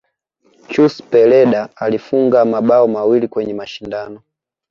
[0.71, 4.21] Chus pereda alifunga mabao mawili kwenye mashindano